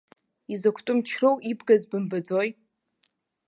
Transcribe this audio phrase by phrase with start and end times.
[0.53, 2.49] Изакәтәы мчроу ибгаз бымбаӡои?!